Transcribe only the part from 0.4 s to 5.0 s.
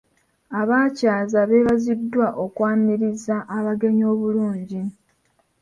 Abaakyaza beebaziddwa okwaniriza abagenyi obulungi.